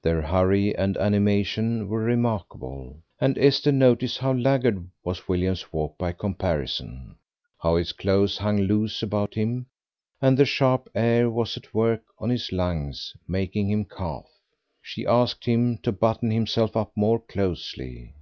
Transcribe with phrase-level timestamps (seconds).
[0.00, 6.12] Their hurry and animation were remarkable, and Esther noticed how laggard was William's walk by
[6.12, 7.16] comparison,
[7.60, 9.66] how his clothes hung loose about him,
[10.22, 14.30] and that the sharp air was at work on his lungs, making him cough.
[14.80, 18.14] She asked him to button himself up more closely.